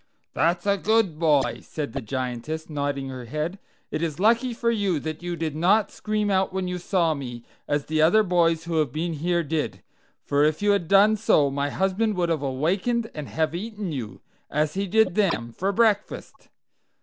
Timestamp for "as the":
7.67-8.01